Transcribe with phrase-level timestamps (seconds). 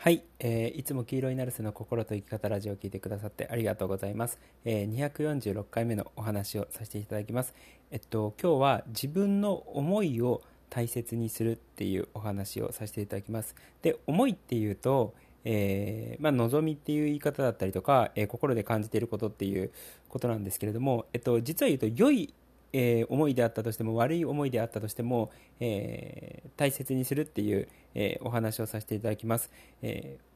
[0.00, 7.52] はい、えーいつも黄色いナルセの心と生き方ラジオを聞いてくださってありがとうございます、えー246回目のお話をさせていただきます。
[7.90, 10.40] えっと今日は自分の思いを
[10.70, 13.56] 大切にするっていうお話をさせていただきます。
[13.82, 15.14] で思いっていうと
[15.44, 19.72] えーまあ、望みっていう言い方だったりとか、え心で感じていることっていう
[20.08, 22.34] ことなんですけれども、えっと、実は言うと良い、
[22.72, 25.30] えー思いであったとしても悪い思いであったとしても、
[25.60, 29.50] えー大切にするっていう、えーお話をさせていただきます、
[29.82, 30.28] えー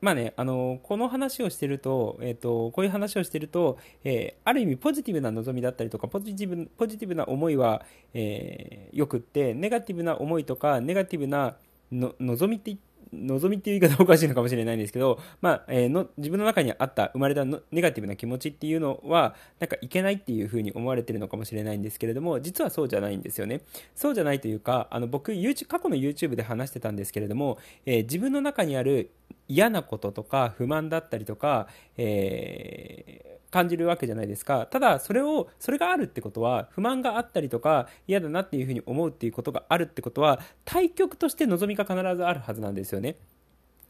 [0.00, 11.56] まあね、あのこの話をしてると、えっ、と、こういう話をしてると、えーある意味ポジティブな望みだったりとか、ポジティブ、ポジティブな思いは、えーよくって、ネガティブな思いとか、ネガティブな
[11.90, 12.78] の望みって言
[13.26, 23.62] 望みっていう言い方おかしいのかもしれないんですけど、まあえーの自分の中にあった生まれたのネガティブな気持ちっていうのはなんかいけないっていうふうに思われてるのかもしれないんですけれども実はそうじゃないんですよね。
[23.94, 29.10] そうじゃないというかあの僕 YouTube 過去の YouTube で話してたんですけれども、えー自分の中にある
[29.48, 34.66] 嫌なこととか不満だったりとか、えー感じるわけじゃないですか。
[34.66, 43.14] ただそれをそれがあるってことは不満があったりとか嫌だなっていうふうに思うっていうことがあるってことは対極として望みが必ずあるはずなんですよね。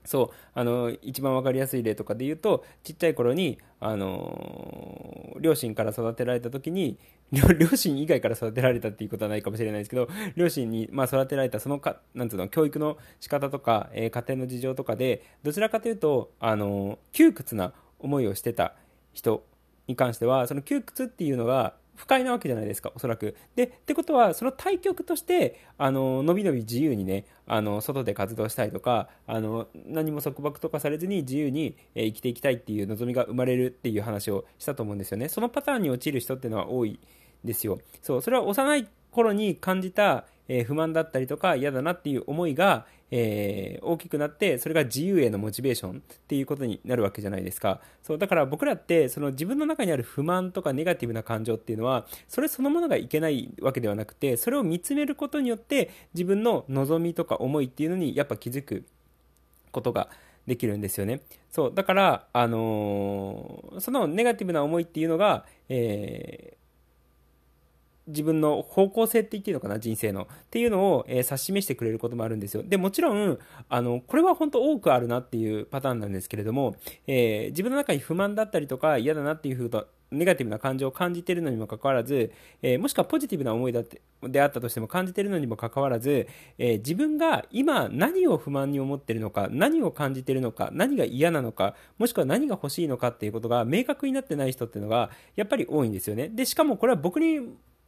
[0.05, 6.99] そうあの一番わかりやすい例とかで言うとちっちゃい頃に、あの両親から育てられた時に
[7.59, 18.75] 両親以外から育てられたっていうことはないかもしれないですけど両親に、まあ、育てられたそのかなんつうの教育の仕方とか、えー家庭の事情とかでどちらかというと、あの窮屈な思いをしてた
[19.15, 19.45] 人
[19.87, 23.37] に関してはその窮屈っていうのが不快なわけじゃないですかおそらく。
[23.55, 35.29] でってことはその対極としてあののびのび自由にねあの外で活動したいとかあの何も束縛とかされずに自由に、え生きていきたいっていう望みが生まれるっていう話をしたと思うんですよね。
[35.29, 36.99] そのパターンに陥る人っていうのは多い
[37.45, 37.79] ですよ。
[38.03, 58.85] そうそれは幼い頃に感じた、えー不満だったりとか嫌だなっていう思いが、えー大きくなってそれが自由へのモチベーションっていうことになるわけじゃないですかそうだから僕らってその自分の中にある不満とかネガティブな感情っていうのはそれそのものがいけないわけではなくてそれを見つめることによって自分の望みとか思いっていうのにやっぱ気づく
[59.71, 60.09] ことが
[60.47, 61.21] できるんですよね。
[61.51, 66.64] そうだから、あのーそのネガティブな思いっていうのが、えー
[68.07, 70.23] 自分の方向性って言っていいのかな人生の。
[70.23, 72.63] っていうのを、えー指し示してくれることもあるんですよ。
[72.63, 73.39] でもちろん
[73.69, 76.77] あのこれは本当多くあるなっていうパターンなんですけれども、
[77.07, 82.31] えー自分の中に不満だったりとか嫌だなっていうふうとネガティブな感情を感じているのにもかかわらず、
[82.63, 86.29] えーもしくはポジティブな思いだってであったとしても感じているのにもかかわらず、
[86.59, 96.29] えー自分が今何を不満に思っているのか何を感じているのか何が嫌なのかもしくは何が欲しいのかっていうことが明確になってない人っていうのがやっぱり多いんですよね。
[96.29, 97.41] でしかもこれは僕に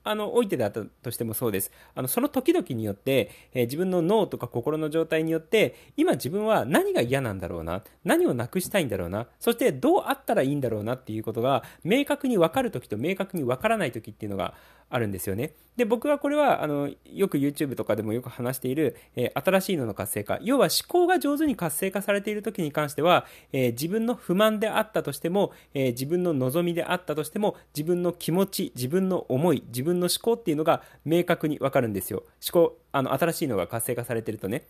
[0.08, 1.72] あの、おいてだったとしてもそうです。
[1.94, 10.94] あの、その時々によって、えー自分の脳とか心の状態によって、今自分は何が嫌なんだろうな、何をなくしたいんだろうな、そしてどうあったらいいんだろうな？
[10.94, 14.54] っていうことが、明確に分かる時と明確に分からない時っていうのが
[14.88, 15.52] あるんですよね。
[15.76, 20.38] で、僕はこれは、あの、よく YouTube とかでもよく話している、えー新しいのの活性化。
[20.42, 32.24] 要は思考が上手に活性化されている時に関しては、えー自分の不満であったとしても、えー自分の望みであったとしても、自分の気持ち、自分の思い、自分の思考っていうのが明確にわかるんですよ。
[32.52, 34.66] 思考、あの、新しいのが活性化されてるとね。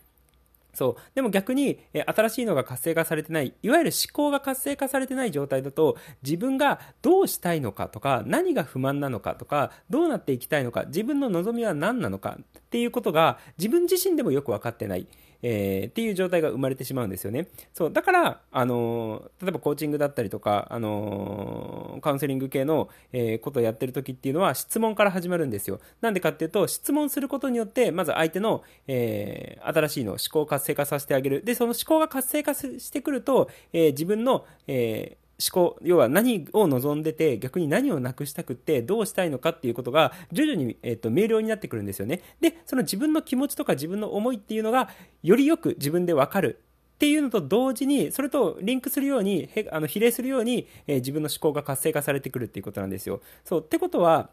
[0.77, 0.95] そう。
[1.15, 15.07] でも逆に、え新しいのが活性化されてない、いわゆる思考が活性化されてない状態だと、自分がどうしたいのかとか、何が不満なのかとか、どうなっていきたいのか、自分の望みは何なのかっていうことが、自分自身でもよく分かってない。
[15.41, 17.47] えーっていう状態が生まれてしまうんですよね。
[17.73, 17.93] そう。
[17.93, 25.79] だから、あのー例えばコーチングだったりとか、あのーカウンセリング系の、えーことをやってる時っていうのは質問から始まるんですよ。
[26.01, 31.43] なんでかっていうと、質問することによって、まず相手の、えー新しいの思考活性化させてあげる。
[31.43, 42.21] で、その思考が活性化してくると、えー自分の、えー思考、要は何を望んでて、逆に何をなくしたくって、どうしたいのかっていうことが、徐々に、えっと、明瞭になってくるんですよね。
[42.41, 44.89] で、その自分の気持ちとか自分の思いっていうのが、
[45.21, 46.59] よりよく自分でわかる。
[46.95, 53.21] っていうのと同時に、それとリンクするように、へあの比例するように、えー自分の思考が活性化されてくるっていうことなんですよ。
[53.45, 53.61] そう。
[53.61, 54.31] ってことは、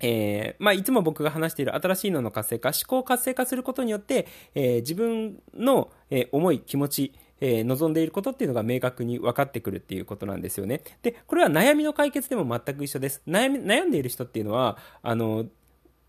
[0.00, 10.82] えーまあ、いつも僕が話している新しいのの活性化、思考を活性化することによって、えー自分の、えー思い、気持ち、えー望んでいることっていうのが明確に分かってくるっていうことなんですよね。
[11.02, 13.22] で、これは悩みの解決でも全く一緒です。
[13.26, 15.46] 悩み、悩んでいる人っていうのは、あの、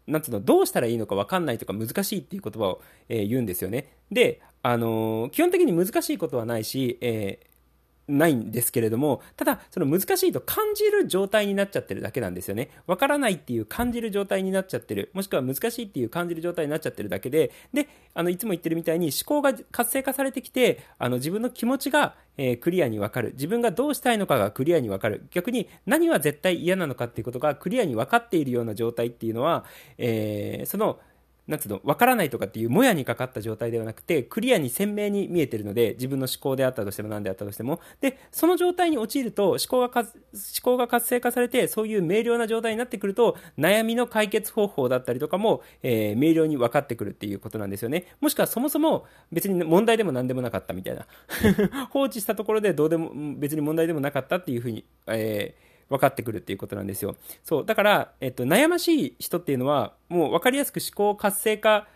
[0.08, 3.94] なんつうの、どうしたらいいのか分かんないとか難しいっていう言葉を、えー言うんですよね。
[4.12, 7.49] で、あのー基本的に難しいことはないし、えー
[8.10, 12.70] ないんですけれども、ただ、その難しいと感じる状態になっちゃってるだけなんですよね。
[12.88, 15.12] わからないっていう感じる状態になっちゃってる。
[15.14, 23.32] もしくは難しいっていう感じる状態になっちゃってるだけで、で、あの、いつも言ってるみたいに思考が活性化されてきて、あの、自分の気持ちが、えー、クリアにわかる。
[23.34, 25.26] 自分がどうしたいのかがクリアにわかる。
[25.32, 29.66] 逆に何は絶対嫌なのかっていうことがクリアに分かっているような状態っていうのは、
[29.98, 31.00] えー、その、
[31.50, 37.80] なんつうの、わからないとかっていうもやにかかった状態ではなくて、クリアに鮮明に見えてるので、自分の思考であったとしても何であったとしても。
[38.02, 40.10] で、その状態に陥ると、思考が思
[40.62, 48.06] 考が活性化されて、そういう明瞭な状態になってくると、悩みの解決方法だったりとかも、えー、明瞭に分かってくるっていうことなんですよね。
[48.22, 51.08] もしくはそもそも別に問題でも何でもなかったみたいな。
[51.90, 57.16] 放置したところでどうでも、別に問題でもなかったっていうふうに、えー分かってくるっていうことなんですよ。
[57.44, 57.66] そう。
[57.66, 61.88] だから、えっと、悩ましい人っていうのは、もう分かりやすく思考活性化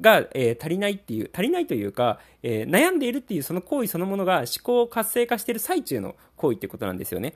[0.00, 7.34] が、えー、足りないっていう、足りないというか、えー、悩んでいるっていうその行為そのものが思考活性化している最中の行為ってことなんですよね。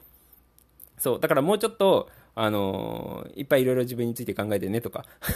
[0.98, 1.20] そう。
[1.20, 5.04] だからもうちょっと、あのー、いっぱいいろいろ自分について考えてねとか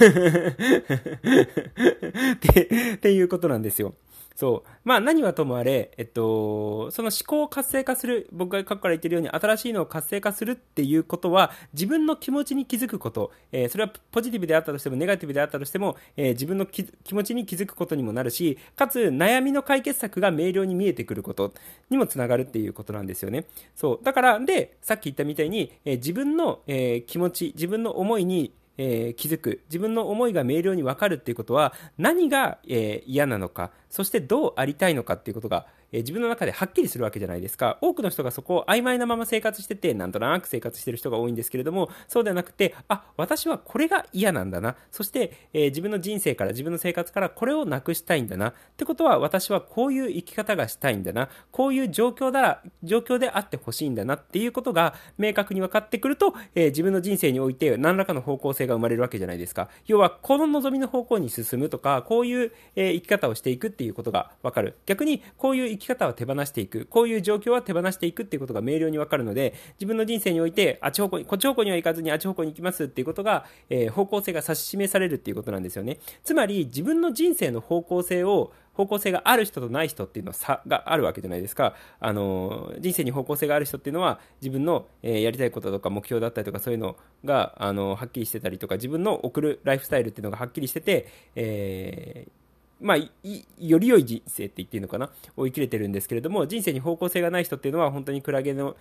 [2.35, 3.95] って、っていうことなんですよ。
[4.37, 4.71] そう。
[4.85, 21.55] まあ何はともあれ、えっと、その思考を活性化する、僕が過去から言ってるように新しいのを活性化するっていうことは、自分の気持ちに気づくこと、えー、それはポジティブであったとしても、ネガティブであったとしても、えー、自分の気持ちに気づくことにもなるし、かつ悩みの解決策が明瞭に見えてくること
[21.89, 23.47] にもつながるっていうことなんですよね。
[23.75, 24.05] そう。
[24.05, 37.79] だから、で、さっき言ったみたいに、えー、自分の、え気持ち、自分の思いに、え、気づく、自分の思いが明瞭にわかるっていうことは、何が、え、嫌なのか、そしてどうありたいのかっていうことが、えー、自分の中ではっきりするわけじゃないですか。
[37.81, 44.77] 多くの人がそこを曖昧なまま生活してて、なんとなく生活してる人が多いんですけれども、そうではなくて、あ、私はこれが嫌なんだな。
[44.91, 48.49] そして、えー、自分の人生から、自分の生活からこれをなくしたいんだな。
[48.49, 51.29] ってことは、私はこういう生き方がしたいんだな。
[51.51, 59.69] こういう状況だ、状況であってほしいんだなっていうことが明確に分かってくると、えー、自分の人生において何らかの方向性が生まれるわけじゃないですか。
[59.87, 64.79] 要は、この望みの方向に進むとか、こういう、え、生き方をしていくっていうことが分かる。
[64.87, 66.87] 逆に、こういう生き方は手放していく。
[66.87, 75.99] こういう状況は手放していくっていうことが明瞭に分かるので、自分の人生において、あっち方向に、こっち方向には行かずにあっち方向に行きますっていうことが、えー、方向性が指し示されるっていうことなんですよね。
[76.25, 81.75] つまり、自分の人生の方向性を、方向性がある人とない人っていうのは差があるわけじゃないですか。
[81.99, 92.46] あの、人生に方向性がある人っていうのは、自分の、えー、やりたいこととか目標だったりとかそういうのが、あの、はっきりしてたりとか、自分の送るライフスタイルっていうのがはっきりしてて、えー
[92.81, 95.11] まあ、より良い人生って言っていいのかな？
[95.37, 98.77] を生きれてるんですけれども、人生に方向性がない人っていうのは、本当にクラゲの、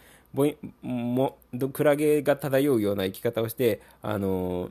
[0.82, 1.38] も、
[1.72, 4.70] クラゲが漂うような生き方をして、あのー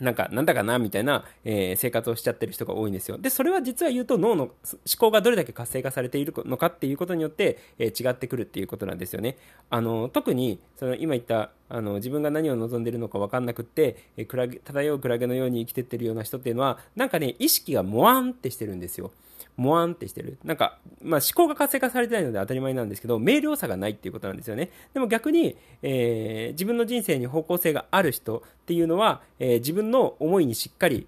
[0.00, 3.18] なんか、なんだかなみたいな、えー、生活をしちゃってる人が多いんですよ。
[3.18, 4.52] で、それは実は言うと脳の思
[4.98, 9.38] 考がどれだけ活性化されているのかっていうことによって、えー、違ってくるっていうことなんですよね。
[9.70, 19.12] あの、特に、その今言った、あの、自分が何を望んでるのか分かんなくって、えー、クラゲ、漂うクラゲのように生きてってるような人っていうのは、なんかね、意識がモワンってしてるんですよ。
[19.56, 20.38] もわんってしてる。
[20.44, 24.70] なんか、まあ、思考が活性化されてないので当たり前なんですけど、明瞭さがないっていうことなんですよね。
[24.94, 31.06] でも逆に、えー、自分の人生に方向性がある人っていうのは、えー、自分の思いにしっかり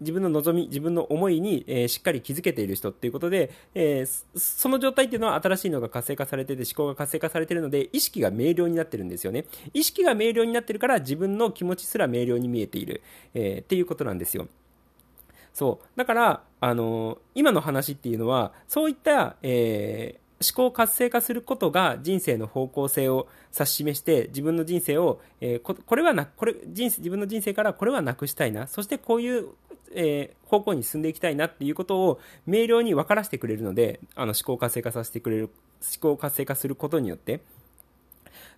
[0.00, 9.46] 自分の望み、自分の思いに、えー、しっかり気づけている人っていうことで、えー、その状態っていうのは新しいのが活性化されてて、思考が活性化されてるので、意識が明瞭になってるんですよね。
[9.72, 13.02] 意識が明瞭になってるから、自分の気持ちすら明瞭に見えている、
[13.34, 14.48] えー、っていうことなんですよ。
[15.54, 15.86] そう。
[15.96, 28.66] だから、あのー、今の話っていうのは、そういった、えー、思考を活性化することが人生の方向性を指し示して、自分の人生を、えー、ここれはな、これ、人生、自分の人生からこれはなくしたいな。
[28.66, 29.46] そしてこういう、
[29.94, 35.50] えー、方向に進んでいきたいなっていうことを明瞭に分からせてくれるので、あの思考活性化させてくれる、
[35.80, 37.40] 思考活性化することによって、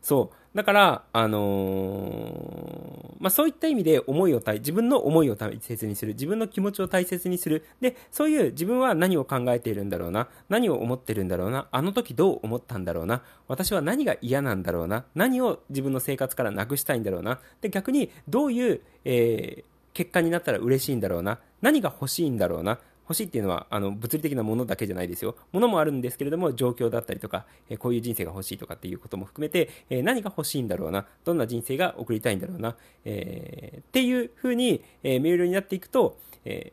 [0.00, 0.56] そう。
[0.56, 6.14] だから、あのー、まあ、そういった意味で思いを自分の思いを大切にする。
[6.14, 7.62] 自分の気持ちを大切にする。
[7.82, 10.28] で、そういう自分は何を考えているんだろうな。
[10.48, 11.68] 何を思ってるんだろうな。
[11.70, 13.22] あの時どう思ったんだろうな。
[13.48, 15.04] 私は何が嫌なんだろうな。
[15.14, 17.40] 何を自分の生活からなくしたいんだろうな。
[17.60, 21.38] で、逆にどういう、えー、結果になったら嬉しいんだろうな。
[21.60, 22.78] 何が欲しいんだろうな。
[23.06, 25.36] 欲しいっていうのはあの物理的なものだけじゃないですよ。
[25.52, 36.72] ものもあるんですけれども、状況だったりとか、えこういう人生が欲しいとかっていうことも含めて、え何が欲しいんだろうな、どんな人生が送りたいんだろうな、えー、っていうふうに、えー、明瞭になっていくと、え、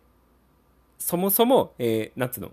[0.97, 2.51] そもそも、えー、なんつうの、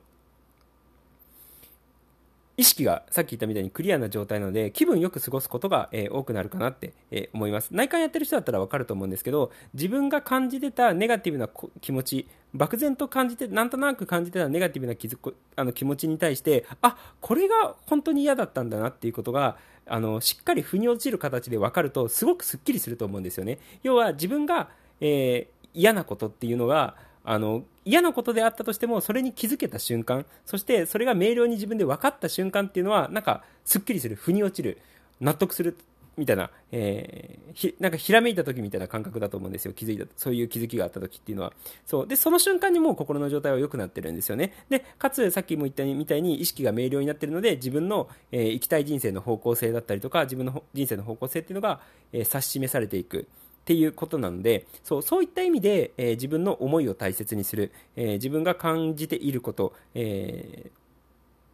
[2.60, 7.70] 意識がさっき言ったみたいにクリアな状態なので、気分よく過ごすことが、えー、多くなるかなって、えー、思います。
[7.70, 11.48] 内観やってる人だったらわかると思うんですけど、自分が感じてたネガティブな
[11.80, 23.58] 気持ち漠然と感じてなんとなく感じてたネガティブな気づあの気持ちに対してあこれが本当に嫌だったんだなっていうことがあのしっかり腑に落ちる形で分かるとすごくすっきりすると思うんですよね。
[23.82, 24.68] 要は自分が、
[25.00, 34.78] えー、嫌なことっていうのがあの嫌なことであったとしてもそれに気づけた瞬間そしてそれが明瞭に自分で分かった瞬間っていうのはなんかすっきりする腑に落ちる
[35.20, 35.76] 納得する
[36.16, 39.72] みたいな、えー、ひなんかひらめいた時みたいな感覚だと思うんですよ。
[39.72, 41.52] 気づいたそういう気づきがあった時っていうのは。
[41.86, 42.06] そう。
[42.06, 44.52] でその瞬間にもう心の状態は良くなってるんですよね。
[44.68, 51.80] でかつさっきも言ったみたいに意識が明瞭になってるので自分の、えー、生きたい人生の方向性だったりとか自分の人生の方向性っていうのが、
[52.12, 53.26] えー、指し示されていく
[53.60, 60.70] っていうことなのでそうそういった意味で、えー、自分の思いを大切にする、えー、自分が感じていること、えー、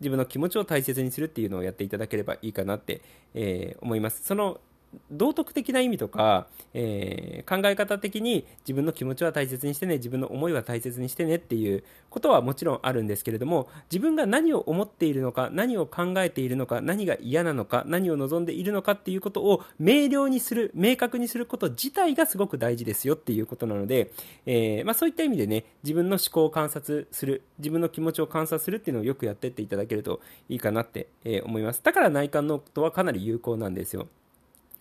[0.00, 3.02] 自分の気持ちを大切にするっていうのをやっていただければいいかなって、
[3.34, 4.22] え思います。
[4.24, 4.60] その
[5.10, 24.10] 道徳的な意味とか、えー、考え方的に自分の気持ちは大切にしてね自分の思いは大切にしてねっていうことはもちろんあるんですけれども自分が何を思っているのか何を考えているのか何が嫌なのか何を望んでいるのかっていうことを明瞭にする明確にすること自体がすごく大事ですよっていうことなので、
[24.46, 31.82] えー、まあ、そういった意味でね自分の思考を観察する自分の気持ちを観察するっていうのをよくやってっていただけるといいかなって、え思います。
[31.82, 34.08] だから内観ノートはかなり有効なんですよ。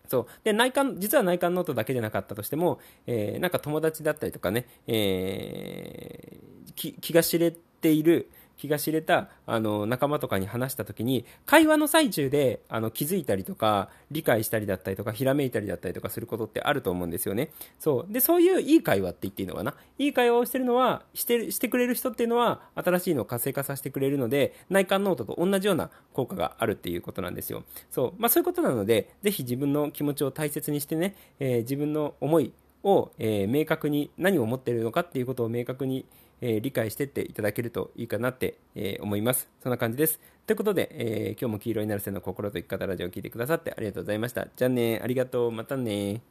[0.07, 0.27] そう。
[0.43, 17.51] で内観実は内観ノートだけじゃなかったとしても、えー、なんか友達だったりとかね、えー、気が知れている気が知れたあの仲間とかに話した時に会話の最中であの気づいたりとか理解したりだったりとかひらめいたりだったりとかすることってあると思うんですよね。
[17.79, 18.13] そう。
[18.13, 19.75] でそういういい会話って言っていいのかな？
[19.97, 27.63] いい会話をしてるのはしてしてくれる人っていうのは新しいのを活性化させてくれるので内観ノートと同じような効果があるっていうことなんですよ。
[27.91, 36.05] そう,、まあ、そういうことなのでぜひ自分の気持ちを大切にしてね、えー、自分の思いを、えー、明確に何を思ってるのかっていうことを明確に
[36.41, 39.47] えー、理解してっていただけるといいかなって、えー、思います。
[39.61, 40.19] そんな感じです。
[40.45, 44.47] ということで、えー、今日も黄色になるせの心と生き方ラジオを聴いてくださってありがとうございました。
[44.55, 46.21] じゃあね、ありがとう、またね